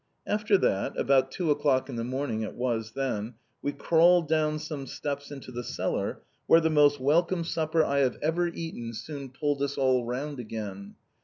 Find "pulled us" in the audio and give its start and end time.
9.29-9.77